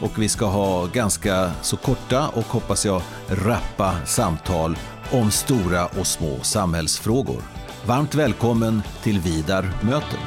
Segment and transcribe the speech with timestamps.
[0.00, 4.76] och vi ska ha ganska så korta och hoppas jag rappa samtal
[5.12, 7.42] om stora och små samhällsfrågor.
[7.86, 10.18] Varmt välkommen till Vidar möter.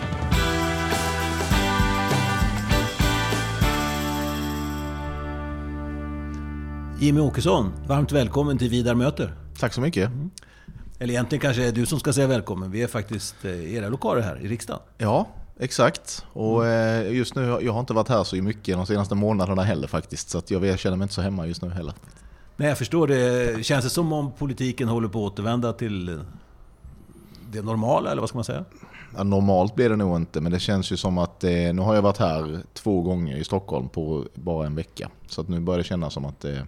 [6.99, 9.33] Jimmy Åkesson, varmt välkommen till Vidar möter.
[9.59, 10.11] Tack så mycket.
[10.99, 12.71] Eller egentligen kanske är du som ska säga välkommen.
[12.71, 14.81] Vi är faktiskt eh, i era lokaler här i riksdagen.
[14.97, 15.27] Ja,
[15.59, 16.25] exakt.
[16.33, 19.87] Och eh, just nu, jag har inte varit här så mycket de senaste månaderna heller
[19.87, 20.29] faktiskt.
[20.29, 21.93] Så jag känner mig inte så hemma just nu heller.
[22.55, 23.65] Nej, jag förstår det.
[23.65, 26.19] Känns det som om politiken håller på att återvända till
[27.51, 28.65] det normala, eller vad ska man säga?
[29.15, 31.95] Ja, normalt blir det nog inte, men det känns ju som att eh, nu har
[31.95, 35.09] jag varit här två gånger i Stockholm på bara en vecka.
[35.27, 36.67] Så att nu börjar det kännas som att det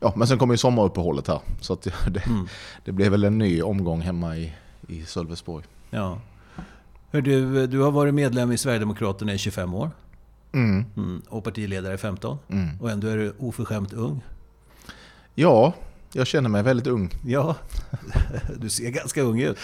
[0.00, 1.40] Ja, men sen kommer ju sommaruppehållet här.
[1.60, 2.48] Så att det, mm.
[2.84, 4.52] det blev väl en ny omgång hemma i,
[4.88, 5.64] i Sölvesborg.
[5.90, 6.18] Ja.
[7.14, 9.90] Hör du, du har varit medlem i Sverigedemokraterna i 25 år.
[10.52, 10.84] Mm.
[10.96, 12.38] Mm, och partiledare i 15.
[12.48, 12.80] Mm.
[12.80, 14.20] Och ändå är du oförskämt ung.
[15.34, 15.72] Ja,
[16.12, 17.10] jag känner mig väldigt ung.
[17.26, 17.56] Ja,
[18.56, 19.58] du ser ganska ung ut.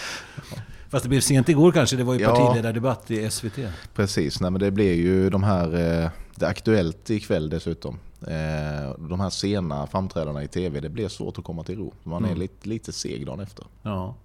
[0.89, 3.59] Fast det blev sent igår kanske, det var ju ja, partiledardebatt i SVT.
[3.95, 7.99] Precis, nej, men det blir ju de här, eh, det är Aktuellt ikväll dessutom.
[8.21, 11.93] Eh, de här sena framträdandena i tv, det blir svårt att komma till ro.
[12.03, 12.39] Man är mm.
[12.39, 13.65] lite, lite seg dagen efter.
[13.81, 14.15] Ja.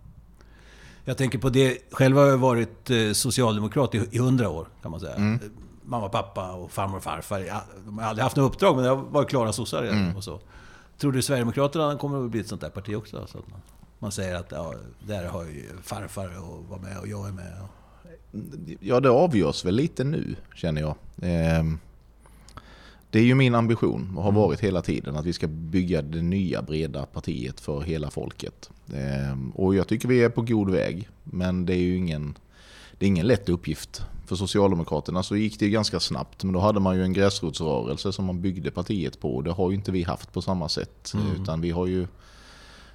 [1.09, 5.01] Jag tänker på det, själv har jag varit eh, socialdemokrat i hundra år kan man
[5.01, 5.15] säga.
[5.15, 5.41] Mm.
[5.83, 7.47] Mamma, pappa och farmor och farfar.
[7.85, 10.17] De har aldrig haft något uppdrag men har varit klara sossar mm.
[10.17, 10.41] och så.
[10.98, 13.27] Tror du Sverigedemokraterna kommer att bli ett sånt där parti också?
[13.27, 13.61] Så att man,
[13.98, 14.75] man säger att ja,
[15.07, 17.53] där har ju farfar och var med och jag är med.
[18.80, 20.95] Ja, det avgörs väl lite nu känner jag.
[21.23, 21.64] Eh,
[23.17, 24.43] det är ju min ambition och har mm.
[24.43, 28.71] varit hela tiden att vi ska bygga det nya breda partiet för hela folket.
[28.95, 31.09] Ehm, och jag tycker vi är på god väg.
[31.25, 32.39] Men det är ju ingen,
[32.99, 34.03] det är ingen lätt uppgift.
[34.27, 36.45] För Socialdemokraterna så gick det ganska snabbt.
[36.45, 39.43] Men då hade man ju en gräsrotsrörelse som man byggde partiet på.
[39.43, 41.13] Det har ju inte vi haft på samma sätt.
[41.15, 41.43] Mm.
[41.43, 42.07] Utan vi har ju,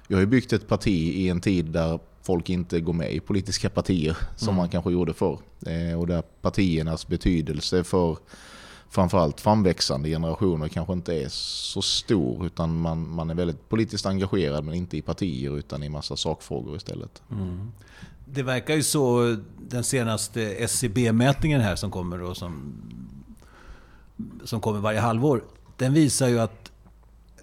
[0.08, 3.20] vi har ju byggt ett parti i en tid där folk inte går med i
[3.20, 4.56] politiska partier som mm.
[4.56, 5.38] man kanske gjorde förr.
[5.66, 8.16] Ehm, och där partiernas betydelse för
[8.92, 14.64] framförallt framväxande generationer kanske inte är så stor utan man, man är väldigt politiskt engagerad
[14.64, 17.22] men inte i partier utan i massa sakfrågor istället.
[17.30, 17.72] Mm.
[18.24, 22.74] Det verkar ju så, den senaste SCB-mätningen här som kommer då som,
[24.44, 25.44] som kommer varje halvår,
[25.76, 26.72] den visar ju att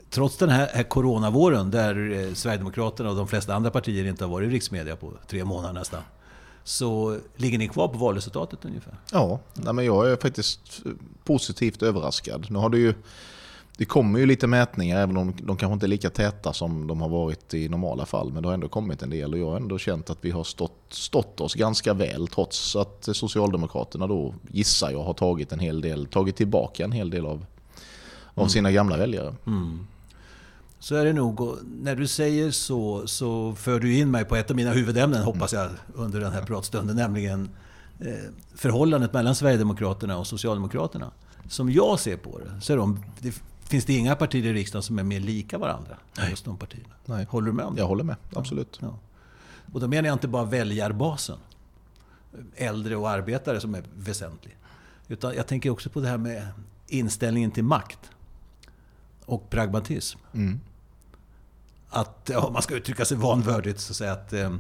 [0.10, 4.31] trots den här, här coronavåren där eh, Sverigedemokraterna och de flesta andra partier inte har
[4.31, 6.02] varit i riksmedia på tre månader nästan,
[6.64, 8.94] så ligger ni kvar på valresultatet ungefär?
[9.12, 10.81] Ja, nej men jag är faktiskt
[11.24, 12.47] positivt överraskad.
[12.50, 12.94] Nu har det ju
[13.80, 17.02] det kommer ju lite mätningar, även om de kanske inte är lika täta som de
[17.02, 18.31] har varit i normala fall.
[18.34, 20.44] Men det har ändå kommit en del och jag har ändå känt att vi har
[20.44, 25.81] stått, stått oss ganska väl trots att Socialdemokraterna då, gissar jag, har tagit en hel
[25.81, 27.46] del, tagit tillbaka en hel del av,
[28.34, 28.50] av mm.
[28.50, 29.36] sina gamla väljare.
[29.48, 29.88] Mm
[30.80, 31.58] så är det nog.
[31.82, 35.54] när du säger så, så för du in mig på ett av mina huvudämnen, hoppas
[35.54, 36.96] jag, under den här pratstunden.
[36.96, 37.50] Nämligen
[38.00, 38.14] eh,
[38.56, 41.12] förhållandet mellan Sverigedemokraterna och Socialdemokraterna.
[41.48, 44.84] Som jag ser på det, så är de, det, finns det inga partier i riksdagen
[44.84, 45.98] som är mer lika varandra.
[46.18, 46.30] Nej.
[46.30, 46.94] Just de partierna.
[47.06, 47.26] Nej.
[47.30, 47.82] Håller du med om det?
[47.82, 48.80] Jag håller med, absolut.
[48.82, 49.00] Ja.
[49.74, 51.38] Och då menar jag inte bara väljarbasen.
[52.56, 54.58] Äldre och arbetare som är väsentlig.
[55.08, 56.48] Utan jag tänker också på det här med
[56.88, 58.00] inställningen till makt.
[59.26, 60.20] Och pragmatism.
[60.34, 60.60] Mm
[61.90, 64.56] att, om man ska uttrycka sig vanvördigt, så säga att eh,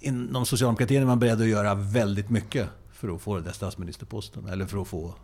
[0.00, 4.48] inom socialdemokratin är man beredd att göra väldigt mycket för att få den där statsministerposten,
[4.48, 5.14] eller för att få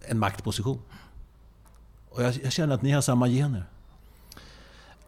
[0.00, 0.78] en maktposition.
[2.08, 3.64] Och jag, jag känner att ni har samma gener.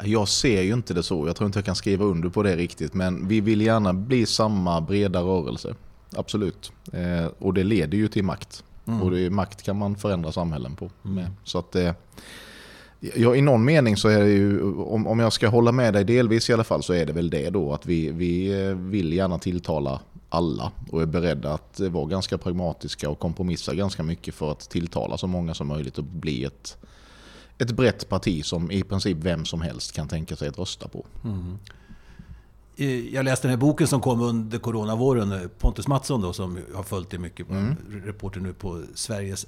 [0.04, 1.26] Jag ser ju inte det så.
[1.26, 2.94] Jag tror inte jag kan skriva under på det riktigt.
[2.94, 5.74] Men vi vill gärna bli samma breda rörelse.
[6.16, 6.72] Absolut.
[6.92, 8.64] Eh, och det leder ju till makt.
[8.86, 9.02] Mm.
[9.02, 10.90] Och det, makt kan man förändra samhällen på.
[11.04, 11.26] Mm.
[11.44, 11.92] Så att eh,
[13.00, 16.04] Ja, i någon mening så är det ju, om, om jag ska hålla med dig
[16.04, 19.12] delvis i alla fall, så är det väl det då att vi, vi eh, vill
[19.12, 24.52] gärna tilltala alla och är beredda att vara ganska pragmatiska och kompromissa ganska mycket för
[24.52, 26.76] att tilltala så många som möjligt och bli ett,
[27.58, 31.06] ett brett parti som i princip vem som helst kan tänka sig att rösta på.
[31.24, 31.58] Mm.
[33.12, 37.10] Jag läste den här boken som kom under coronavåren, Pontus Mattsson då, som har följt
[37.10, 37.76] det mycket, mm.
[38.04, 39.46] reporter nu på Sveriges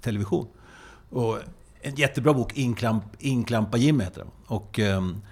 [0.00, 0.46] Television.
[1.10, 1.38] Och
[1.84, 4.30] en jättebra bok, Inklamp, Inklampa Jim heter den.
[4.46, 5.22] Och um,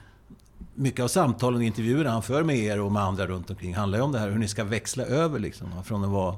[0.75, 3.99] mycket av samtalen och intervjuerna han för med er och med andra runt omkring handlar
[3.99, 5.85] ju om det här hur ni ska växla över liksom.
[5.85, 6.37] Från att vara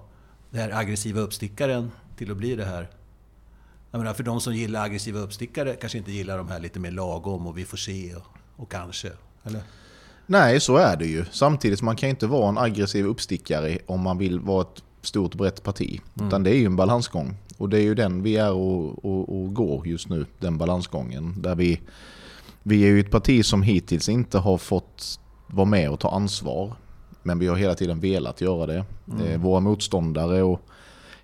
[0.51, 2.89] den här aggressiva uppstickaren till att bli det här
[3.95, 6.91] jag menar, för de som gillar aggressiva uppstickare kanske inte gillar de här lite mer
[6.91, 8.23] lagom och vi får se och,
[8.57, 9.11] och kanske.
[9.45, 9.63] Eller?
[10.27, 11.25] Nej, så är det ju.
[11.31, 15.63] Samtidigt man kan inte vara en aggressiv uppstickare om man vill vara ett stort brett
[15.63, 16.01] parti.
[16.15, 16.29] Mm.
[16.29, 17.37] Utan det är ju en balansgång.
[17.59, 21.35] Och det är ju den vi är och, och, och går just nu, den balansgången.
[21.43, 21.81] Där vi,
[22.63, 26.73] vi är ju ett parti som hittills inte har fått vara med och ta ansvar.
[27.23, 28.85] Men vi har hela tiden velat göra det.
[29.13, 29.27] Mm.
[29.27, 30.61] Eh, våra motståndare och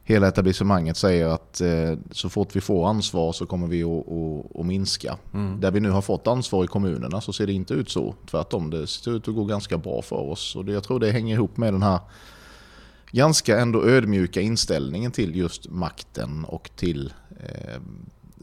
[0.04, 3.84] hela etablissemanget säger att eh, så fort vi får ansvar så kommer vi
[4.54, 5.16] att, minska.
[5.34, 5.60] Mm.
[5.60, 8.14] Där vi nu har fått ansvar i kommunerna så ser det inte ut så.
[8.30, 10.56] Tvärtom, det ser ut att gå ganska bra för oss.
[10.56, 11.98] Och det, jag tror det hänger ihop med den här
[13.10, 17.80] ganska ändå ödmjuka inställningen till just makten och till eh,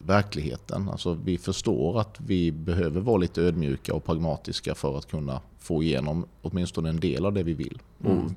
[0.05, 0.89] verkligheten.
[0.89, 5.83] Alltså vi förstår att vi behöver vara lite ödmjuka och pragmatiska för att kunna få
[5.83, 7.81] igenom åtminstone en del av det vi vill.
[8.05, 8.17] Mm.
[8.17, 8.31] Och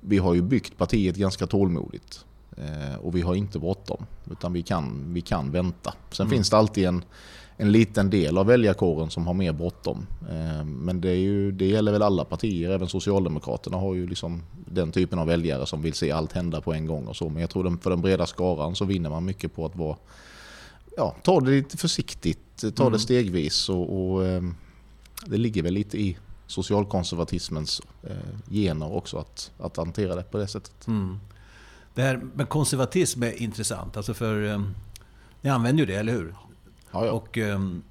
[0.00, 2.24] vi har ju byggt partiet ganska tålmodigt.
[2.60, 5.94] Eh, och vi har inte bråttom, utan vi kan, vi kan vänta.
[6.10, 6.36] Sen mm.
[6.36, 7.04] finns det alltid en,
[7.56, 10.06] en liten del av väljarkåren som har mer bråttom.
[10.30, 14.42] Eh, men det, är ju, det gäller väl alla partier, även Socialdemokraterna har ju liksom
[14.66, 17.28] den typen av väljare som vill se allt hända på en gång och så.
[17.28, 19.96] Men jag tror för den breda skaran så vinner man mycket på att vara,
[20.96, 22.92] ja, ta det lite försiktigt, ta mm.
[22.92, 24.42] det stegvis och, och eh,
[25.26, 26.16] det ligger väl lite i
[26.46, 27.82] socialkonservatismens
[28.50, 30.86] gener också att, att hantera det på det sättet.
[30.86, 31.18] Mm.
[31.94, 33.96] Det här med konservatism är intressant.
[33.96, 34.74] Alltså för, um,
[35.40, 36.34] ni använder ju det, eller hur?
[36.90, 37.12] Ja, ja.
[37.12, 37.82] Och, um,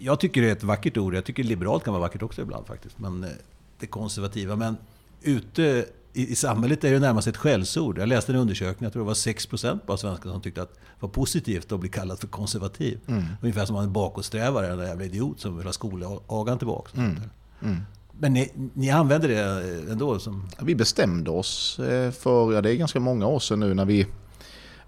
[0.00, 1.14] jag tycker det är ett vackert ord.
[1.14, 2.98] Jag tycker liberalt kan vara vackert också ibland faktiskt.
[2.98, 3.30] Men uh,
[3.78, 4.56] det konservativa.
[4.56, 4.76] Men
[5.22, 7.98] ute i, i samhället är det närmast ett skällsord.
[7.98, 11.00] Jag läste en undersökning, jag tror det var 6% av svenskar som tyckte att det
[11.00, 13.00] var positivt att bli kallad för konservativ.
[13.06, 13.24] Mm.
[13.42, 17.00] Ungefär som en bakåtsträvare, en jävla idiot som vill ha skolagan tillbaka.
[17.00, 17.20] Mm.
[17.62, 17.80] Mm.
[18.18, 20.18] Men ni, ni använder det eh, ändå?
[20.18, 20.48] Som...
[20.62, 24.06] Vi bestämde oss eh, för, ja det är ganska många år sedan nu, när vi,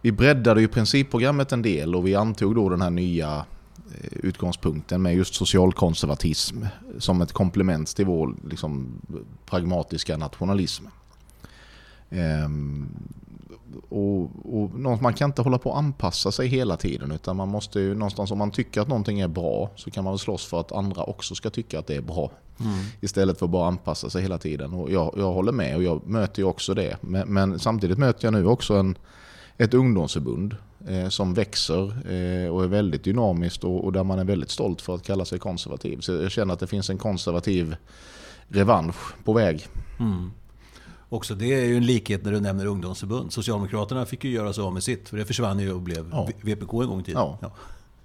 [0.01, 3.37] vi breddade ju principprogrammet en del och vi antog då den här nya
[4.01, 6.65] eh, utgångspunkten med just socialkonservatism
[6.99, 9.01] som ett komplement till vår liksom,
[9.47, 10.85] pragmatiska nationalism.
[12.11, 12.89] Ehm,
[13.89, 17.81] och, och, man kan inte hålla på att anpassa sig hela tiden utan man måste
[17.81, 20.61] ju någonstans om man tycker att någonting är bra så kan man väl slåss för
[20.61, 22.31] att andra också ska tycka att det är bra.
[22.61, 22.73] Mm.
[23.01, 24.73] Istället för att bara anpassa sig hela tiden.
[24.73, 26.97] Och jag, jag håller med och jag möter ju också det.
[27.01, 28.99] Men, men samtidigt möter jag nu också en,
[29.57, 30.57] ett ungdomsförbund
[30.89, 34.81] eh, som växer eh, och är väldigt dynamiskt och, och, där man är väldigt stolt
[34.83, 36.01] för att kalla sig konservativ.
[36.01, 37.77] Så jag känner att det finns en konservativ
[38.49, 39.67] revansch på väg.
[40.01, 40.31] Mm.
[41.15, 43.33] Också det är ju en likhet när du nämner ungdomsförbund.
[43.33, 46.29] Socialdemokraterna fick ju göra sig av med sitt, för det försvann ju och blev ja.
[46.41, 47.23] VPK en gång i tiden.
[47.23, 47.39] Ja.
[47.41, 47.53] ja.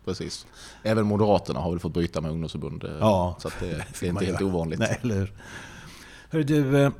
[0.05, 0.47] Precis.
[0.83, 2.83] Även Moderaterna har väl fått bryta med ungdomsförbund.
[2.83, 3.35] Eh, ja.
[3.39, 3.65] Så det,
[3.99, 4.79] det, är inte helt ovanligt.
[4.79, 5.31] Nej, eller
[6.29, 6.43] hur?
[6.43, 6.91] du, eh,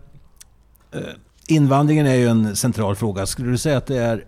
[0.91, 1.01] eh,
[1.47, 3.25] invandringen är ju en central fråga.
[3.25, 4.25] Skulle du säga att det är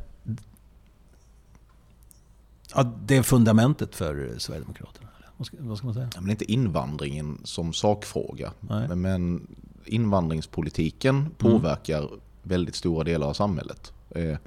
[2.75, 5.07] Ja, det är fundamentet för Sverigedemokraterna?
[5.37, 6.09] Vad ska, vad ska man säga?
[6.15, 8.51] Ja, men inte invandringen som sakfråga.
[8.59, 8.95] Nej.
[8.95, 9.47] Men
[9.85, 11.31] invandringspolitiken mm.
[11.37, 12.19] påverkar mm.
[12.43, 13.93] väldigt stora delar av samhället.
[14.09, 14.37] Eh,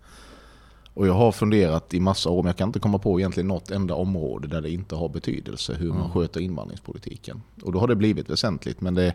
[0.94, 3.70] och jag har funderat i massa år, men jag kan inte komma på egentligen något
[3.70, 6.10] enda område där det inte har betydelse hur man mm.
[6.10, 7.42] sköter invandringspolitiken.
[7.62, 9.14] Och då har det blivit väsentligt, men det,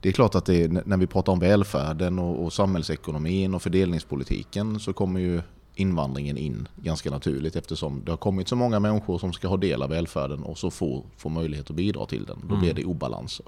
[0.00, 4.80] det är klart att det, när vi pratar om välfärden och, och samhällsekonomin och fördelningspolitiken
[4.80, 5.42] så kommer ju
[5.74, 9.82] invandringen in ganska naturligt eftersom det har kommit så många människor som ska ha del
[9.82, 12.38] av välfärden och så få, få möjlighet att bidra till den.
[12.48, 12.82] Då blir mm.
[12.82, 13.46] det obalanser.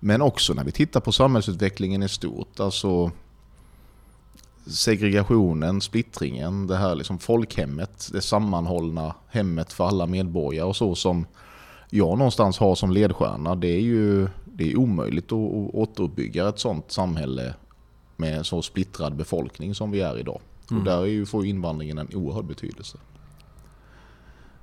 [0.00, 2.60] Men också när vi tittar på samhällsutvecklingen i stort.
[2.60, 3.10] Alltså
[4.66, 11.26] segregationen, splittringen, det här liksom folkhemmet, det sammanhållna hemmet för alla medborgare och så som
[11.90, 13.54] jag någonstans har som ledstjärna.
[13.54, 17.54] Det är ju det är omöjligt att återuppbygga ett sånt samhälle
[18.16, 20.40] med en så splittrad befolkning som vi är idag.
[20.70, 20.80] Mm.
[20.80, 22.98] Och där är ju, får invandringen en oerhörd betydelse.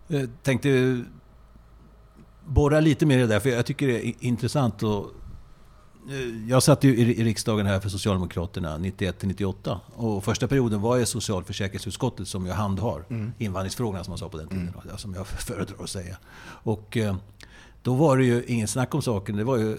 [0.07, 1.03] Jag tänkte
[2.45, 5.24] borra lite mer i det där, för jag tycker det är intressant att Eh,
[6.47, 9.79] jag satt ju i riksdagen här för Socialdemokraterna 91 98.
[9.95, 13.31] Och första perioden var jag socialförsäkringsutskottet som jag handhar mm.
[13.37, 14.73] invandringsfrågorna som man sa på den tiden.
[14.83, 14.97] Mm.
[14.97, 16.17] Som jag föredrar att säga.
[16.43, 17.15] Och eh,
[17.81, 19.35] då var det ju ingen snack om saken.
[19.35, 19.77] Det var ju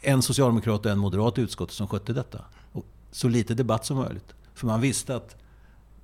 [0.00, 2.44] en socialdemokrat och en moderat i utskottet som skötte detta.
[2.72, 4.34] Och så lite debatt som möjligt.
[4.54, 5.36] För man visste att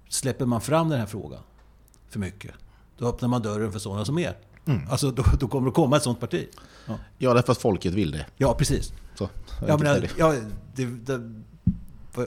[0.08, 1.42] släpper man fram den här frågan
[2.08, 2.54] för mycket,
[2.98, 4.36] då öppnar man dörren för sådana som er.
[4.66, 4.80] Mm.
[4.90, 6.48] Alltså då, då kommer det komma ett sådant parti.
[6.86, 8.26] Ja, ja därför att folket vill det.
[8.36, 8.92] Ja, precis.
[9.14, 9.28] Så,
[9.66, 10.34] ja, men, ja,
[10.74, 11.32] det, det,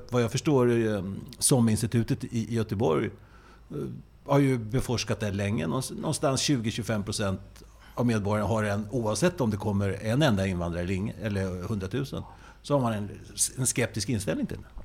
[0.09, 1.03] vad jag förstår, eh,
[1.39, 3.77] SOM-institutet i Göteborg eh,
[4.25, 5.67] har ju beforskat det länge.
[5.67, 7.63] Någonstans 20-25 procent
[7.95, 12.05] av medborgarna har en, oavsett om det kommer en enda invandrare eller 100 000,
[12.61, 13.09] så har man en,
[13.57, 14.83] en skeptisk inställning till det.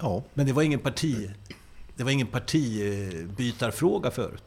[0.00, 0.22] Ja.
[0.34, 1.30] Men det var ingen parti...
[1.96, 4.44] Det var ingen partibytarfråga förut.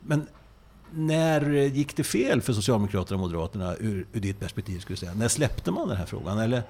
[0.00, 0.26] Men
[0.94, 4.80] när gick det fel för Socialdemokraterna och Moderaterna ur, ur ditt perspektiv?
[4.80, 5.14] Skulle säga?
[5.14, 6.38] När släppte man den här frågan?
[6.38, 6.62] Eller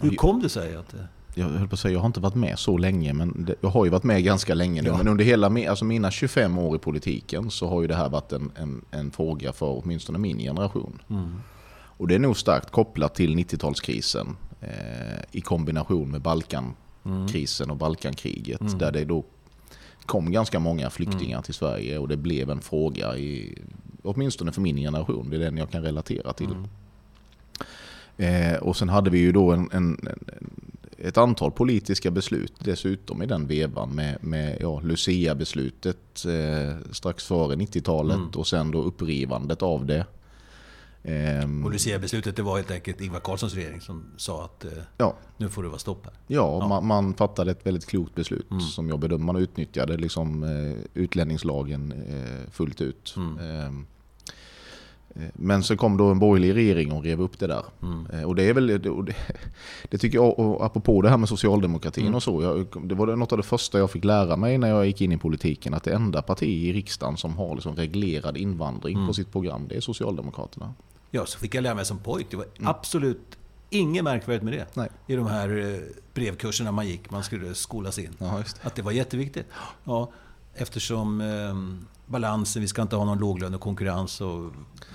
[0.00, 1.08] hur kom det sig att det...
[1.36, 3.68] Jag höll på att säga, jag har inte varit med så länge, men det, jag
[3.68, 4.88] har ju varit med ganska länge nu.
[4.88, 4.96] Ja.
[4.96, 8.32] Men under hela alltså mina 25 år i politiken så har ju det här varit
[8.32, 11.02] en, en, en fråga för åtminstone min generation.
[11.10, 11.40] Mm.
[11.96, 14.26] Och det är nog starkt kopplat till 90-talskrisen
[14.60, 14.68] eh,
[15.32, 18.60] i kombination med Balkankrisen och Balkankriget.
[18.60, 18.78] Mm.
[18.78, 19.24] Där det då
[20.06, 21.42] kom ganska många flyktingar mm.
[21.42, 23.58] till Sverige och det blev en fråga, i,
[24.02, 25.30] åtminstone för min generation.
[25.30, 26.50] Det är den jag kan relatera till.
[26.50, 26.68] Mm.
[28.16, 30.08] Eh, och sen hade vi ju då en, en,
[30.98, 37.56] ett antal politiska beslut dessutom i den vevan med, med ja, Lucia-beslutet eh, strax före
[37.56, 38.30] 90-talet mm.
[38.36, 40.06] och sen då upprivandet av det.
[41.04, 45.16] Ehm, och Lucia-beslutet det var helt enkelt Ingvar Carlssons regering som sa att eh, ja.
[45.36, 46.14] nu får det vara stopp här.
[46.26, 46.68] Ja, ja.
[46.68, 48.60] Man, man, fattade ett väldigt klokt beslut mm.
[48.60, 49.24] som jag bedömer.
[49.24, 53.14] Man utnyttjade liksom, eh, utlänningslagen eh, fullt ut.
[53.16, 53.38] Mm.
[53.38, 53.86] Ehm,
[55.14, 57.64] Eh, men så kom då en borgerlig regering och rev upp det där.
[57.82, 58.26] Mm.
[58.26, 58.78] Och det är väl, det,
[59.90, 62.14] det, tycker jag, och apropå det här med socialdemokratin mm.
[62.14, 62.42] och så.
[62.42, 65.12] Jag, det var något av det första jag fick lära mig när jag gick in
[65.12, 65.74] i politiken.
[65.74, 69.06] Att det enda parti i riksdagen som har liksom reglerad invandring mm.
[69.06, 70.74] på sitt program, det är Socialdemokraterna.
[71.14, 72.26] Ja, så fick jag lära mig som pojk.
[72.30, 72.68] Det var mm.
[72.68, 73.38] absolut
[73.70, 74.66] inget märkvärdigt med det.
[74.74, 74.88] Nej.
[75.06, 75.80] I de här eh,
[76.14, 78.16] brevkurserna man gick, man skulle skolas in.
[78.18, 78.68] Ja, det.
[78.68, 79.46] Att det var jätteviktigt.
[79.84, 80.10] Ja,
[80.54, 81.54] eftersom eh,
[82.06, 84.20] balansen, vi ska inte ha någon låglönekonkurrens.
[84.20, 84.52] Och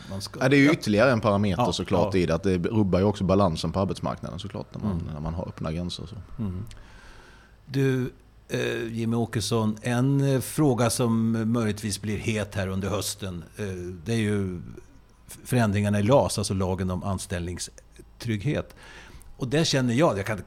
[0.10, 2.20] man ska, ja, det är ju ytterligare en parameter ja, såklart ja.
[2.20, 2.36] i det.
[2.36, 5.14] Att det rubbar ju också balansen på arbetsmarknaden såklart när man, mm.
[5.14, 6.06] när man har öppna gränser.
[6.06, 6.16] Så.
[6.44, 6.66] Mm.
[7.66, 8.14] Du,
[8.48, 13.44] eh, Jimmy Åkesson, en eh, fråga som möjligtvis blir het här under hösten.
[13.58, 13.66] Eh,
[14.06, 14.62] det är ju
[15.30, 18.76] förändringarna i LAS, alltså lagen om anställningstrygghet.
[19.38, 20.42] Och där känner jag, jag kan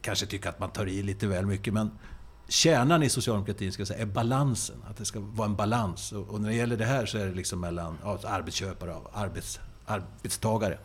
[0.00, 1.90] kanske tycka att man tar i lite väl mycket, men
[2.48, 4.76] kärnan i socialdemokratin ska säga, är balansen.
[4.90, 6.12] Att det ska vara en balans.
[6.12, 9.60] Och, när det gäller det här så är det liksom mellan ja, arbetsköpare och arbets,
[9.86, 10.78] arbetstagare.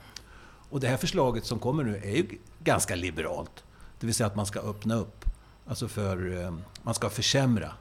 [0.70, 2.28] Och det här förslaget som kommer nu är ju
[2.64, 3.64] ganska liberalt.
[4.00, 5.26] Det vill säga att man ska öppna upp.
[5.68, 7.74] Alltså för, eh, man ska försämra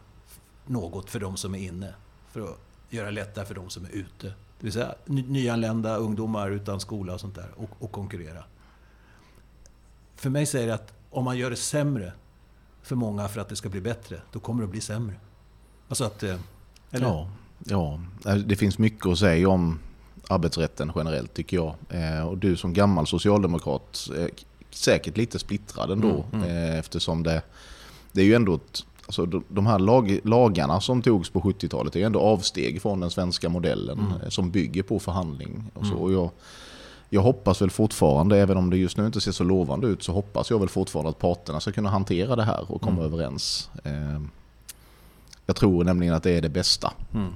[0.67, 1.95] något för de som är inne.
[2.33, 2.59] För att
[2.91, 4.33] göra det lättare för de som är ute.
[4.63, 7.49] Det vill säga nyanlända ungdomar utan skola och sånt där.
[7.57, 8.45] Och, och konkurrera.
[10.17, 12.13] För mig säger det att om man gör det sämre
[12.83, 15.15] för många för att det ska bli bättre, då kommer det att bli sämre.
[15.89, 16.23] Alltså att...
[16.23, 16.37] Eh,
[16.91, 17.07] eller?
[17.07, 17.29] Ja,
[17.65, 18.01] ja,
[18.47, 19.79] det finns mycket att säga om
[20.29, 21.75] arbetsrätten generellt tycker jag.
[21.89, 24.31] Eh, och du som gammal socialdemokrat är
[24.71, 26.57] säkert lite splittrad ändå mm, mm.
[26.57, 27.43] Eh, eftersom det,
[28.13, 28.87] det är ju ändå ett,
[29.19, 33.49] alltså de här lag, lagarna som togs på 70-talet är ändå avsteg från den svenska
[33.49, 34.31] modellen mm.
[34.31, 35.65] som bygger på förhandling.
[35.75, 35.93] Och så.
[35.93, 36.03] Mm.
[36.03, 36.31] Och jag,
[37.09, 40.13] jag hoppas väl fortfarande, även om det just nu inte ser så lovande ut, så
[40.13, 43.13] hoppas jag väl fortfarande att parterna ska kunna hantera det här och komma mm.
[43.13, 43.71] överens.
[43.85, 44.29] Ehm,
[45.47, 46.93] jag tror nämligen att det är det bästa.
[47.15, 47.33] Mm.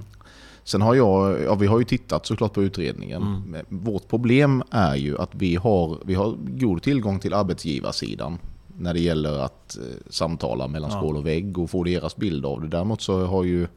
[0.63, 3.21] Sen har jag, ja, vi har ju tittat såklart på utredningen.
[3.21, 3.65] Mm.
[3.69, 8.37] Vårt problem är ju att vi har, vi har god tillgång till arbetsgivarsidan
[8.77, 10.97] när det gäller att eh, samtala mellan ja.
[10.97, 12.67] skål och vägg och få deras bild av det.
[12.67, 13.67] Däremot så har ju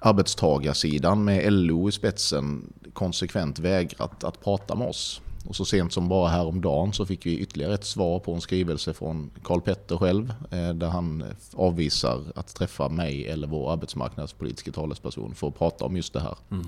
[0.00, 5.20] arbetstagarsidan med LO i spetsen konsekvent vägrat att prata med oss.
[5.48, 8.94] Och så sent som bara häromdagen så fick vi ytterligare ett svar på en skrivelse
[8.94, 15.34] från Karl Petter själv eh, där han avvisar att träffa mig eller vår arbetsmarknadspolitiska talesperson
[15.34, 16.36] för att prata om just det här.
[16.50, 16.66] Mm.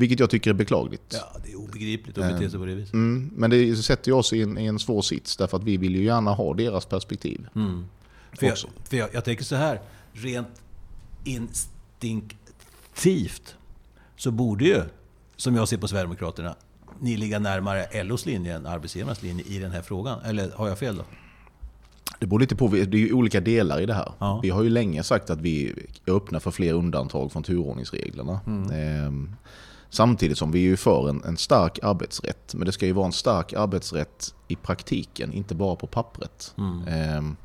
[0.00, 1.02] Vilket jag tycker är beklagligt.
[1.08, 2.94] Ja, det är obegripligt att bete sig på det viset.
[2.94, 5.96] Mm, men det sätter oss i en, i en svår sits därför att vi vill
[5.96, 7.48] ju gärna ha deras perspektiv.
[7.54, 7.84] Mm.
[8.32, 9.80] För, jag, för jag, jag tänker så här,
[10.12, 10.62] rent
[11.24, 13.56] instinktivt
[14.16, 14.82] så borde ju
[15.36, 16.54] som jag ser på Sverigedemokraterna,
[17.00, 20.20] ni ligger närmare LOs linje än arbetsgivarnas linje i den här frågan.
[20.20, 21.04] Eller har jag fel då?
[22.18, 24.12] Det beror lite på, det är ju olika delar i det här.
[24.18, 24.40] Ja.
[24.42, 25.74] Vi har ju länge sagt att vi
[26.06, 28.40] är öppna för fler undantag från turordningsreglerna.
[28.46, 28.70] Mm.
[28.70, 29.36] Ehm,
[29.90, 32.54] samtidigt som vi är för en, en, stark arbetsrätt.
[32.54, 36.54] Men det ska ju vara en stark arbetsrätt i praktiken, inte bara på pappret.
[36.58, 36.88] Mm.
[36.88, 37.36] Ehm,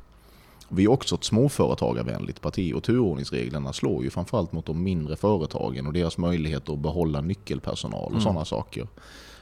[0.70, 5.88] vi är också ett småföretagarvänligt parti och turordningsreglerna slår ju framförallt mot de mindre företagen
[5.88, 8.22] och deras möjlighet att behålla nyckelpersonal och mm.
[8.22, 8.88] sådana saker.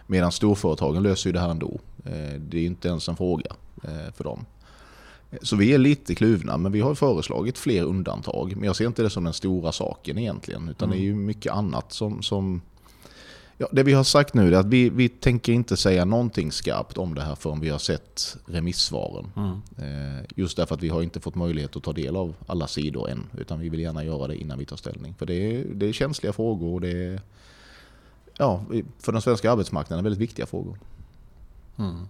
[0.07, 1.79] Medan storföretagen löser ju det här ändå.
[2.05, 3.51] Eh, det är inte ens en fråga
[3.83, 4.45] eh, för dem.
[5.41, 8.55] Så vi är lite kluvna, men vi har föreslagit fler undantag.
[8.55, 10.98] Men jag ser inte det som den stora saken egentligen, utan mm.
[10.98, 12.62] det är ju mycket annat som, som
[13.57, 16.98] Ja, det vi har sagt nu är att vi, vi tänker inte säga någonting skarpt
[16.98, 19.31] om det här förrän vi har sett remissvaren.
[19.36, 19.62] Mm.
[19.77, 23.10] Eh, just därför att vi har inte fått möjlighet att ta del av alla sidor
[23.10, 23.24] än.
[23.38, 25.15] Utan vi vill gärna göra det innan vi tar ställning.
[25.19, 27.22] För det är, det är känsliga frågor och det är
[28.38, 28.65] ja,
[29.00, 30.79] för den svenska arbetsmarknaden väldigt viktiga frågor.
[31.77, 32.07] Mm.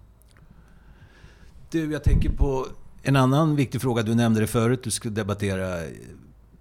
[1.69, 2.67] Du, jag tänker på
[3.03, 4.03] en annan viktig fråga.
[4.03, 4.83] Du nämnde det förut.
[4.83, 5.79] Du skulle debattera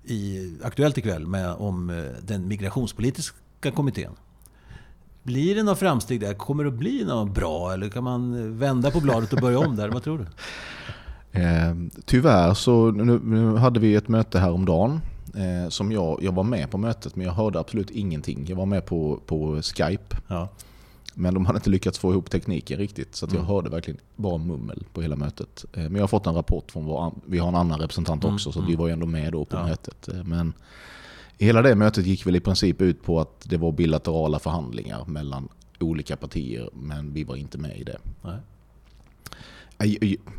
[0.05, 4.13] i Aktuellt ikväll med, om eh, den migrationspolitiska kommittén.
[5.23, 6.35] Blir det några framsteg där?
[6.35, 7.73] Kommer det att bli något bra?
[7.73, 9.89] Eller kan man vända på bladet och börja om där?
[9.89, 10.27] Vad tror du?
[11.35, 11.75] Eh,
[12.05, 15.01] tyvärr så nu, nu, hade vi ett möte häromdagen
[15.35, 18.45] eh, som jag, jag var med på mötet men jag hörde absolut ingenting.
[18.49, 20.17] Jag var med på, på Skype.
[20.29, 20.49] Ja.
[21.15, 23.47] Men de hade inte lyckats få ihop tekniken riktigt så jag Mm.
[23.47, 25.65] hörde verkligen bara mummel på hela mötet.
[25.73, 28.35] Eh, men jag har fått en rapport från vår, vi har en annan representant Mm,
[28.35, 28.71] också så mm.
[28.71, 29.67] vi var ju ändå med då på Ja.
[29.67, 30.09] mötet.
[30.09, 30.53] Eh, men
[31.39, 35.49] hela det mötet gick väl i princip ut på att det var bilaterala förhandlingar mellan
[35.81, 37.99] olika partier men vi var inte med i det.
[38.23, 38.37] Nej.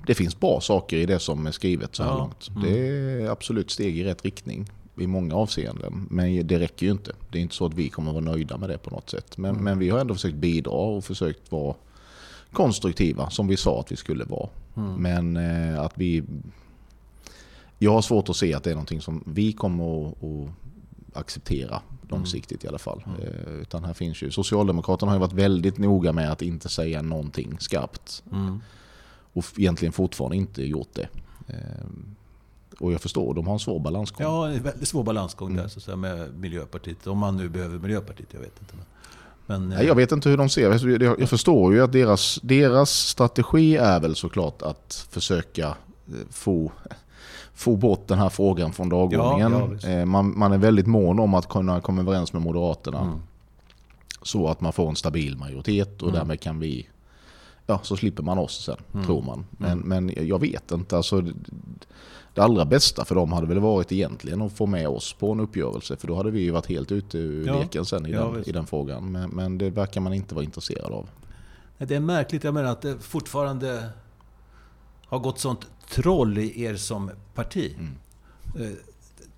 [0.08, 2.50] Det finns bra saker i det som är skrivet så här Ja, långt.
[2.50, 2.62] mm.
[2.64, 4.70] Det är absolut steg i rätt riktning
[5.00, 6.08] i många avseenden.
[6.10, 7.12] Men det räcker ju inte.
[7.32, 9.38] Det är inte så att vi kommer att vara nöjda med det på något sätt.
[9.38, 9.64] Men, Mm.
[9.64, 11.76] men vi har ändå försökt bidra och försökt vara
[12.52, 14.50] konstruktiva som vi sa att vi skulle vara.
[14.78, 14.94] Mm.
[14.94, 15.38] Men
[15.74, 16.24] eh, att vi...
[17.80, 20.50] Jag har svårt att se att det är någonting som vi kommer att, att
[21.14, 23.04] acceptera långsiktigt i alla fall.
[23.06, 23.22] Mm.
[23.22, 24.32] Eh, Utan här finns ju...
[24.32, 28.60] Socialdemokraterna har ju varit väldigt noga med att inte säga någonting skarpt Mm.
[29.34, 31.08] och egentligen fortfarande inte gjort det.
[31.48, 32.16] Ehm,
[32.80, 34.26] Och jag förstår, de har en svår balansgång.
[34.28, 35.62] Ja, en väldigt svår balansgång Mm.
[35.64, 37.08] där så att säga, med Miljöpartiet.
[37.08, 38.76] Om man nu behöver Miljöpartiet, jag vet inte.
[38.76, 38.86] Men,
[39.46, 41.06] men, Nej, jag vet inte hur de ser det.
[41.06, 46.72] Jag- förstår ju att deras, deras strategi är väl såklart att försöka eh, få,
[47.64, 49.52] få bort den här frågan från dagordningen.
[49.52, 49.90] Ja, ja.
[49.90, 53.00] Eh, man, man är väldigt mån om att kunna komma överens med Moderaterna.
[53.02, 53.20] Mm.
[54.22, 56.20] Så att man får en stabil majoritet och Mm.
[56.20, 56.88] därmed kan vi...
[57.66, 59.06] Ja, så slipper man oss sen, Mm.
[59.06, 59.46] tror man.
[59.52, 59.88] Men, Mm.
[60.06, 60.98] men jag vet inte.
[60.98, 65.32] Alltså, det- allra bästa för dem hade väl varit egentligen att få med oss på
[65.32, 65.96] en uppgörelse.
[65.96, 67.60] För då hade vi ju varit helt ute ur Ja.
[67.60, 69.12] leken sen i, Ja, den, i den frågan.
[69.12, 71.10] Men, men det verkar man inte vara intresserad av.
[71.78, 73.90] Nej, Det är märkligt, jag menar att det fortfarande
[75.06, 77.76] har gått sånt troll i er som parti.
[77.80, 77.96] Mm.
[78.60, 78.78] Eh,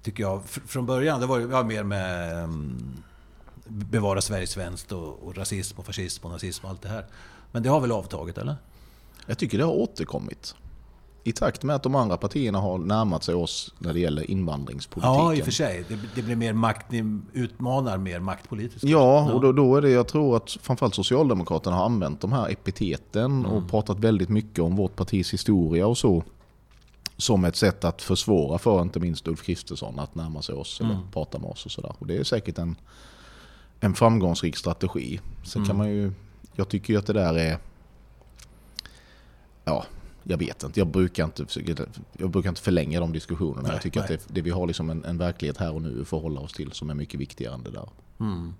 [0.03, 0.41] Tycker jag.
[0.41, 2.77] Fr- Från början, det var ja, mer med um,
[3.67, 7.05] bevara Sverige svenskt och, och rasism och fascism och nazism och allt det här.
[7.51, 8.55] Men det har väl avtagit, eller?
[9.25, 10.55] Jag tycker det har återkommit.
[11.23, 15.13] I takt med att de andra partierna har närmat sig oss när det gäller invandringspolitiken.
[15.15, 15.85] Ja, i och för sig.
[15.87, 18.83] Det, det blir mer makt, ni utmanar mer maktpolitiskt.
[18.83, 22.49] Ja, och då, då är det, jag tror att framförallt Socialdemokraterna har använt de här
[22.49, 23.45] epiteten Mm.
[23.51, 26.23] och pratat väldigt mycket om vårt partis historia och så.
[27.17, 30.93] Som ett sätt att försvåra för inte minst Ulf Kristersson att närma sig oss eller
[30.93, 31.11] Mm.
[31.11, 31.95] prata med oss och sådär.
[31.99, 32.75] Och det är säkert en,
[33.79, 35.19] en framgångsrik strategi.
[35.43, 35.67] Sen Mm.
[35.67, 36.11] kan man ju,
[36.55, 37.57] jag tycker ju att det där är,
[39.63, 39.85] ja,
[40.23, 40.79] jag vet inte.
[40.79, 41.45] Jag brukar inte,
[42.17, 43.61] jag brukar inte förlänga de diskussionerna.
[43.61, 44.13] Nej, jag tycker nej.
[44.15, 46.53] att det, det vi har liksom en, en verklighet här och nu att förhålla oss
[46.53, 47.89] till som är mycket viktigare än det där.
[48.19, 48.53] Mm.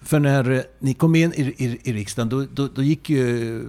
[0.00, 3.64] För när ni kom in i, i, i riksdagen, då, då, då gick ju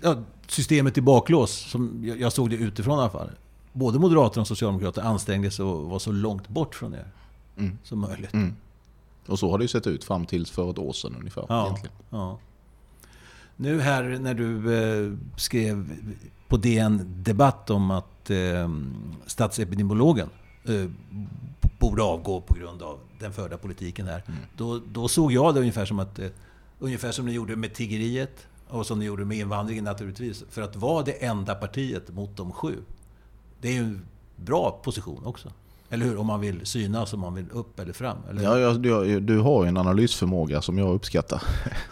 [0.00, 1.50] ja, systemet i baklås.
[1.52, 3.30] Som jag, jag såg det utifrån i alla fall.
[3.72, 7.06] Både Moderaterna och Socialdemokraterna ansträngde sig att vara så långt bort från er
[7.56, 7.78] Mm.
[7.82, 8.32] som möjligt.
[8.32, 8.54] Mm.
[9.26, 11.46] Och så har det ju sett ut fram till för ett år sedan ungefär.
[11.48, 11.78] Ja,
[12.10, 12.38] ja.
[13.56, 15.90] Nu här när du eh, skrev
[16.48, 18.70] på DN Debatt om att eh,
[19.26, 20.28] statsepidemiologen
[20.64, 20.90] eh,
[21.78, 24.22] borde avgå på grund av den förda politiken här.
[24.26, 24.38] Mm.
[24.56, 26.28] Då, då såg jag det ungefär som att eh,
[26.78, 30.44] ungefär som ni gjorde med tiggeriet och som ni gjorde med invandringen naturligtvis.
[30.50, 32.76] För att vara det enda partiet mot de sju.
[33.60, 35.52] Det är ju en bra position också.
[35.90, 36.16] Eller hur?
[36.16, 38.16] Om man vill synas, om man vill upp eller fram.
[38.30, 38.42] Eller?
[38.42, 41.42] Ja, jag, jag, du har en analysförmåga som jag uppskattar.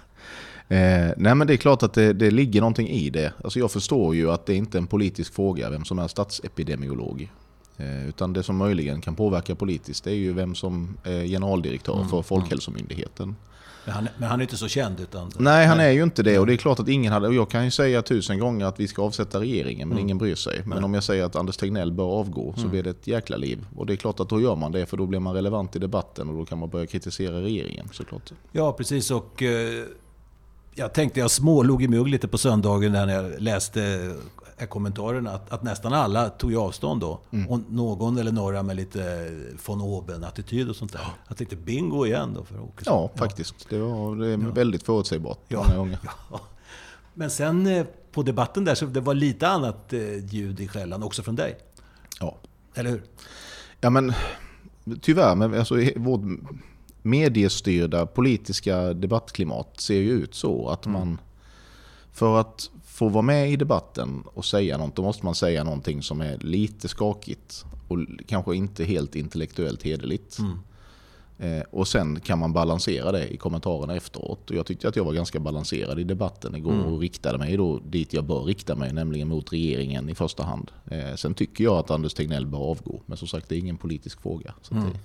[0.69, 3.33] eh, nej men det är klart att det, det ligger någonting i det.
[3.45, 7.31] Alltså jag förstår ju att det inte är en politisk fråga vem som är statsepidemiolog.
[7.77, 11.97] Eh, utan det som möjligen kan påverka politiskt det är ju vem som är generaldirektör
[11.97, 13.37] Mm, för Folkhälsomyndigheten.
[13.85, 15.31] Men, han, men han är inte så känd utan...
[15.39, 16.39] Nej, han är ju inte det.
[16.39, 17.29] Och det är klart att ingen hade...
[17.29, 20.07] Och jag kan ju säga tusen gånger att vi ska avsätta regeringen, men Mm.
[20.07, 20.59] ingen bryr sig.
[20.65, 20.85] Men Nej.
[20.85, 22.71] om jag säger att Anders Tegnell bör avgå så Mm.
[22.71, 23.67] blir det ett jäkla liv.
[23.77, 25.79] Och det är klart att då gör man det, för då blir man relevant i
[25.79, 28.33] debatten och då kan man börja kritisera regeringen såklart.
[28.53, 29.11] Ja, precis.
[29.11, 29.85] Och eh,
[30.75, 34.15] jag tänkte, jag smålog i mugg lite på söndagen när jag läste
[34.59, 37.21] eh, kommentarerna att, att nästan alla tog avstånd då.
[37.31, 37.49] Mm.
[37.51, 39.31] Och någon eller några med lite
[39.67, 41.07] von oben-attityd och sånt där.
[41.29, 42.95] Jag tänkte bingo igen då för Åkesson.
[42.95, 43.69] Ja, faktiskt.
[43.69, 44.51] Det, var, det är Ja.
[44.51, 45.67] väldigt förutsägbart Ja.
[45.77, 45.99] många.
[46.31, 46.41] Ja.
[47.15, 51.03] Men sen eh, på debatten där så det var lite annat eh, ljud i skällan
[51.03, 51.59] också från dig.
[52.21, 52.37] Ja.
[52.75, 53.03] Eller hur?
[53.81, 54.13] Ja men
[55.01, 56.21] tyvärr, men alltså, i vårt,
[57.03, 61.01] mediestyrda politiska debattklimat ser ju ut så att mm.
[61.01, 61.19] man
[62.13, 66.03] för att få vara med i debatten och säga något, då måste man säga någonting
[66.03, 70.39] som är lite skakigt och kanske inte helt intellektuellt hederligt.
[70.39, 70.59] Mm.
[71.39, 74.51] Eh, och sen kan man balansera det i kommentarerna efteråt.
[74.51, 76.87] Och jag tyckte att jag var ganska balanserad i debatten igår mm.
[76.87, 80.71] och riktade mig då dit jag bör rikta mig, nämligen mot regeringen i första hand.
[80.91, 83.79] Eh, sen tycker jag att Anders Tegnell bör avgå, men som sagt det är ingen
[83.79, 84.55] politisk fråga.
[84.71, 84.85] Mm.
[84.85, 84.99] Det...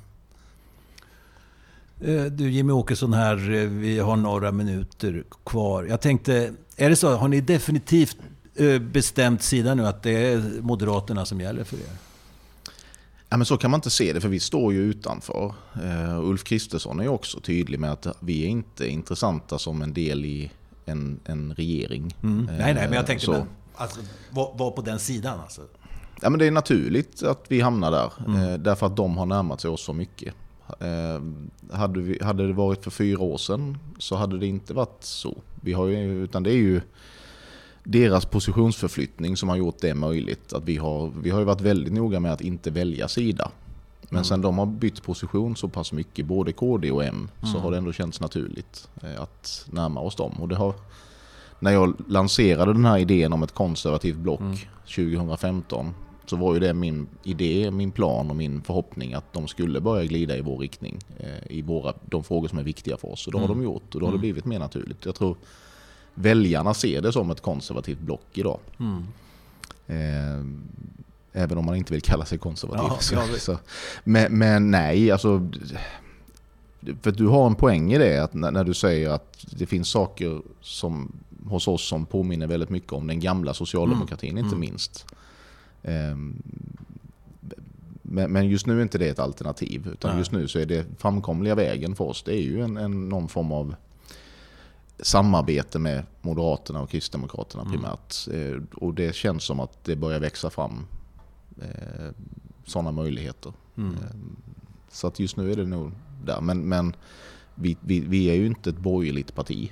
[2.01, 3.35] Eh, du Jimmy Åkesson här,
[3.67, 5.83] vi har några minuter kvar.
[5.83, 8.17] Jag tänkte, är det så, har ni definitivt
[8.81, 11.97] bestämt sida nu att det är Moderaterna som gäller för er?
[13.29, 15.53] Ja, men så kan man inte se det, för vi står ju utanför.
[15.83, 19.93] Uh, Ulf Kristersson är ju också tydlig med att vi är inte intressanta som en
[19.93, 20.51] del i
[20.85, 22.15] en, en regering.
[22.23, 22.39] Mm.
[22.39, 23.31] Uh, nej, nej, men jag tänkte så.
[23.31, 25.61] Men, alltså, var, var, på den sidan alltså.
[26.21, 28.41] Ja, men det är naturligt att vi hamnar där, mm.
[28.41, 30.33] uh, därför att de har närmat sig oss så mycket.
[31.71, 35.37] Hade, vi, hade det varit för fyra år sedan så hade det inte varit så.
[35.61, 36.81] Vi har ju, utan det är ju
[37.83, 40.53] deras positionsförflyttning som har gjort det möjligt.
[40.53, 43.51] Att vi, har, vi har ju varit väldigt noga med att inte välja sida.
[44.01, 44.23] Men mm.
[44.23, 47.53] sen de har bytt position så pass mycket, både KD och M, mm.
[47.53, 50.31] så har det ändå känts naturligt eh, att närma oss dem.
[50.39, 50.73] Och det har,
[51.59, 54.57] när jag lanserade den här idén om ett konservativt block mm.
[54.95, 55.93] 2015
[56.29, 60.05] så var ju det min idé, min plan och min förhoppning att de skulle börja
[60.05, 63.27] glida i vår riktning eh, i våra, de frågor som är viktiga för oss.
[63.27, 63.57] Och det har mm.
[63.57, 64.21] de gjort och då har det mm.
[64.21, 65.05] blivit mer naturligt.
[65.05, 65.37] Jag tror
[66.13, 68.59] väljarna ser det som ett konservativt block idag.
[68.79, 69.03] Mm.
[69.87, 70.45] Eh,
[71.43, 72.83] även om man inte vill kalla sig konservativ.
[73.11, 73.57] Ja, så, så.
[74.03, 75.49] Men, men, nej, alltså...
[77.01, 79.89] För du har en poäng i det, att när, när, du säger att det finns
[79.89, 81.11] saker som,
[81.45, 84.43] hos oss som påminner väldigt mycket om den gamla socialdemokratin, mm.
[84.43, 84.69] inte mm.
[84.69, 85.05] minst.
[85.87, 86.17] Eh,
[88.09, 90.19] men, just nu är inte det ett alternativ, utan nej.
[90.19, 93.27] just nu så är det framkomliga vägen för oss, det är ju en, en någon
[93.27, 93.75] form av
[94.99, 97.73] samarbete med Moderaterna och Kristdemokraterna mm.
[97.73, 98.27] primärt.
[98.27, 98.67] Mm.
[98.75, 100.85] Och det känns som att det börjar växa fram
[101.61, 102.09] eh,
[102.65, 103.53] sådana möjligheter.
[103.77, 103.93] Mm.
[103.93, 103.99] Eh,
[104.91, 105.91] så att just nu är det nog
[106.25, 106.41] där.
[106.41, 106.95] Men, men
[107.55, 109.71] vi, vi, vi är ju inte ett borgerligt parti.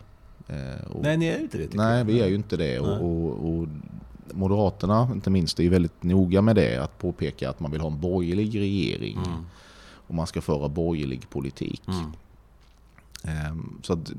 [0.88, 1.74] Och, nej, ni är inte det.
[1.74, 2.80] Nej, vi är ju inte det.
[2.80, 3.68] Och, och, och,
[4.34, 6.84] Moderaterna, inte minst, är väldigt noga med det.
[6.84, 9.18] Att påpeka att man vill ha en borgerlig regering.
[9.18, 9.46] Mm.
[10.08, 11.82] Och man ska föra borgerlig politik.
[11.88, 12.12] Mm.
[13.24, 14.12] Ehm, så att,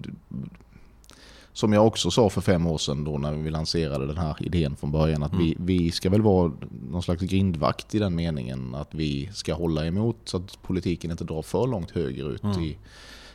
[1.53, 4.77] som jag också sa för fem år sedan då när vi lanserade den här idén
[4.77, 5.45] från början, att mm.
[5.45, 6.53] vi, vi ska väl vara
[6.90, 11.25] någon slags grindvakt i den meningen att vi ska hålla emot så att politiken inte
[11.25, 12.42] drar för långt högerut.
[12.42, 12.62] Mm.
[12.62, 12.79] I,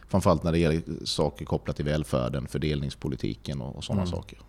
[0.07, 4.11] framförallt när det gäller saker kopplat till välfärden, fördelningspolitiken och, och sådana mm.
[4.11, 4.39] saker.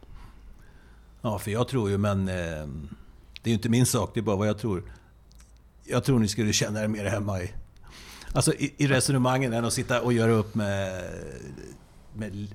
[1.23, 2.67] Ja, för jag tror ju, men eh,
[3.43, 4.83] det är ju inte min sak, det är bara vad jag tror.
[5.85, 7.51] Jag tror ni skulle känna er mer hemma i,
[8.33, 11.05] alltså i, i resonemangen än att sitta och göra upp med,
[12.15, 12.49] med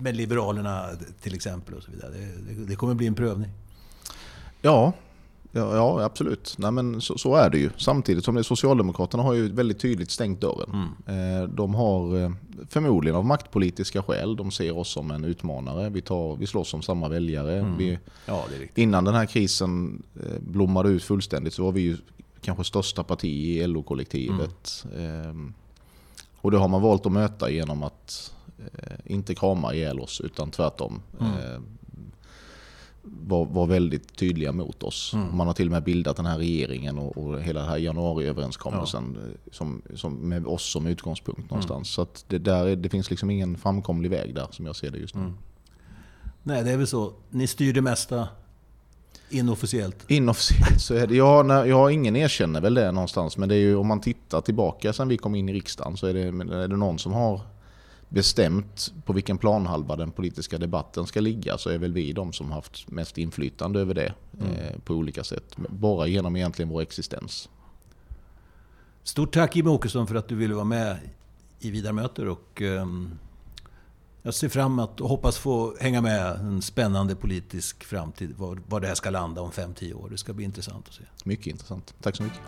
[0.00, 0.88] med Liberalerna
[1.20, 2.10] till exempel och så vidare.
[2.10, 3.50] Det, det, det kommer bli en prövning.
[4.62, 4.92] Ja,
[5.56, 6.54] Ja, ja, absolut.
[6.58, 7.70] Nej, men så, så, är det ju.
[7.76, 10.94] Samtidigt som det, Socialdemokraterna har ju väldigt tydligt stängt dörren.
[11.08, 11.42] Mm.
[11.42, 12.30] Eh, de har eh,
[12.68, 15.90] förmodligen av maktpolitiska skäl, de ser oss som en utmanare.
[15.90, 17.58] Vi, tar, vi slåss om samma väljare.
[17.58, 17.76] Mm.
[17.76, 21.96] Vi, ja, innan den här krisen eh, blommade ut fullständigt så var vi ju
[22.40, 24.84] kanske största parti i LO-kollektivet.
[24.96, 25.54] Mm.
[26.36, 28.32] Och det har man valt att möta genom att
[29.04, 31.02] inte krama ihjäl oss utan tvärtom.
[31.20, 31.62] Mm.
[33.26, 35.12] Var, var väldigt tydliga mot oss.
[35.14, 35.36] Mm.
[35.36, 39.18] Man har till och med bildat den här regeringen och, och hela den här januariöverenskommelsen
[39.20, 39.26] ja.
[39.26, 41.48] Eh, som, som, med oss som utgångspunkt mm.
[41.48, 41.98] någonstans.
[41.98, 42.06] Mm.
[42.06, 45.14] Så det, där, det finns liksom ingen framkomlig väg där som jag ser det just
[45.14, 45.20] nu.
[45.20, 45.34] Mm.
[46.42, 47.12] Nej, det är väl så.
[47.30, 48.28] Ni styr det mesta
[49.30, 50.10] Inofficiellt?
[50.10, 53.36] Inofficiellt så är det, ja, ja, ingen erkänner väl det någonstans.
[53.36, 56.06] Men det är ju, om man tittar tillbaka sen vi kom in i riksdagen så
[56.06, 57.40] är det, är det någon som har
[58.08, 62.52] bestämt på vilken planhalva den politiska debatten ska ligga så är väl vi de som
[62.52, 64.52] haft mest inflytande över det mm.
[64.52, 65.56] eh, på olika sätt.
[65.56, 67.48] Bara genom egentligen vår existens.
[69.02, 70.98] Stort tack Jimmie Åkesson för att du ville vara med
[71.60, 72.86] i Vidarmöter och eh,
[74.22, 78.34] jag ser fram emot och hoppas få hänga med en spännande politisk framtid.
[78.36, 80.08] Var, var det här ska landa om 5-10 år.
[80.10, 81.02] Det ska bli intressant att se.
[81.24, 81.94] Mycket intressant.
[82.02, 82.40] Tack så mycket.